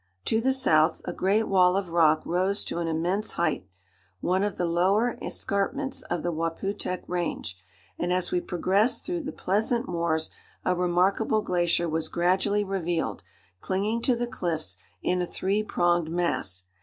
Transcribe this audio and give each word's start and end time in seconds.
To 0.25 0.41
the 0.41 0.51
south, 0.51 0.99
a 1.05 1.13
great 1.13 1.47
wall 1.47 1.77
of 1.77 1.89
rock 1.91 2.23
rose 2.25 2.63
to 2.63 2.79
an 2.79 2.87
immense 2.87 3.33
height, 3.33 3.67
one 4.19 4.41
of 4.41 4.57
the 4.57 4.65
lower 4.65 5.15
escarpments 5.21 6.01
of 6.01 6.23
the 6.23 6.31
Waputehk 6.33 7.03
Range, 7.07 7.55
and 7.99 8.11
as 8.11 8.31
we 8.31 8.41
progressed 8.41 9.05
through 9.05 9.21
the 9.21 9.31
pleasant 9.31 9.87
moors 9.87 10.31
a 10.65 10.73
remarkable 10.73 11.43
glacier 11.43 11.87
was 11.87 12.07
gradually 12.07 12.63
revealed, 12.63 13.21
clinging 13.59 14.01
to 14.01 14.15
the 14.15 14.25
cliffs 14.25 14.77
in 15.03 15.21
a 15.21 15.25
three 15.27 15.61
pronged 15.61 16.09
mass. 16.09 16.63